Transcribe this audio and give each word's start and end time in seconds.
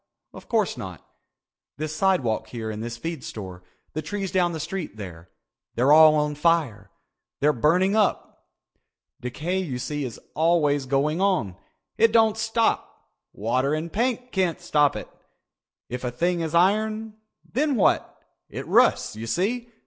Of 0.33 0.49
course 0.49 0.77
not. 0.77 1.05
This 1.77 1.95
sidewalk 1.95 2.47
here 2.47 2.71
and 2.71 2.81
this 2.81 2.97
feed 2.97 3.23
store, 3.23 3.61
the 3.93 4.01
trees 4.01 4.31
down 4.31 4.51
the 4.51 4.59
street 4.59 4.97
there—they're 4.97 5.91
all 5.91 6.15
on 6.15 6.33
fire. 6.33 6.89
They're 7.39 7.53
burning 7.53 7.95
up. 7.95 8.47
Decay 9.21 9.59
you 9.59 9.77
see 9.77 10.03
is 10.03 10.19
always 10.33 10.87
going 10.87 11.21
on. 11.21 11.55
It 11.99 12.11
doesn't 12.11 12.37
stop. 12.37 13.11
Water 13.31 13.75
and 13.75 13.93
paint 13.93 14.31
can't 14.31 14.59
stop 14.59 14.95
it. 14.95 15.07
If 15.87 16.03
a 16.03 16.09
thing 16.09 16.39
is 16.39 16.55
iron, 16.55 17.13
then 17.53 17.75
what? 17.75 18.23
It 18.49 18.65
rusts, 18.65 19.15
you 19.15 19.27
see. 19.27 19.69